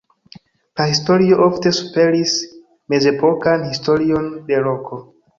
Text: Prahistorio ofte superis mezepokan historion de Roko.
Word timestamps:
Prahistorio 0.77 1.35
ofte 1.47 1.73
superis 1.79 2.33
mezepokan 2.93 3.65
historion 3.73 4.25
de 4.49 4.63
Roko. 4.69 4.99